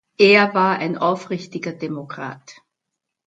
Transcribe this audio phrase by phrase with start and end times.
[0.17, 2.63] Er war ein aufrichtiger Demokrat.